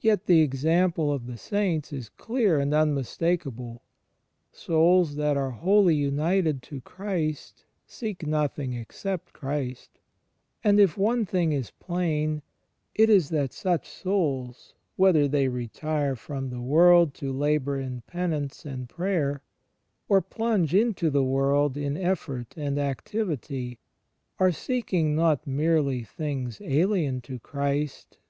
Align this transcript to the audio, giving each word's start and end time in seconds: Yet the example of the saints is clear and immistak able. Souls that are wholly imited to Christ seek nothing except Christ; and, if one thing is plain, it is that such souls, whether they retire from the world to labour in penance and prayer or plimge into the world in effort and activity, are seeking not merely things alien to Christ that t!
Yet 0.00 0.24
the 0.24 0.40
example 0.40 1.12
of 1.12 1.26
the 1.26 1.36
saints 1.36 1.92
is 1.92 2.08
clear 2.08 2.58
and 2.58 2.72
immistak 2.72 3.46
able. 3.46 3.82
Souls 4.50 5.16
that 5.16 5.36
are 5.36 5.50
wholly 5.50 6.02
imited 6.10 6.62
to 6.62 6.80
Christ 6.80 7.66
seek 7.86 8.26
nothing 8.26 8.72
except 8.72 9.34
Christ; 9.34 10.00
and, 10.64 10.80
if 10.80 10.96
one 10.96 11.26
thing 11.26 11.52
is 11.52 11.72
plain, 11.72 12.40
it 12.94 13.10
is 13.10 13.28
that 13.28 13.52
such 13.52 13.86
souls, 13.86 14.72
whether 14.96 15.28
they 15.28 15.48
retire 15.48 16.16
from 16.16 16.48
the 16.48 16.62
world 16.62 17.12
to 17.16 17.30
labour 17.30 17.78
in 17.78 18.00
penance 18.06 18.64
and 18.64 18.88
prayer 18.88 19.42
or 20.08 20.22
plimge 20.22 20.72
into 20.72 21.10
the 21.10 21.22
world 21.22 21.76
in 21.76 21.98
effort 21.98 22.56
and 22.56 22.78
activity, 22.78 23.78
are 24.38 24.52
seeking 24.52 25.14
not 25.14 25.46
merely 25.46 26.02
things 26.02 26.62
alien 26.62 27.20
to 27.20 27.38
Christ 27.38 28.12
that 28.12 28.16
t! 28.16 28.22